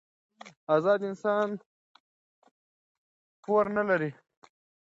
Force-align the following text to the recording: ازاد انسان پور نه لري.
ازاد 0.75 0.99
انسان 1.09 1.47
پور 3.43 3.65
نه 3.77 3.83
لري. 3.89 4.11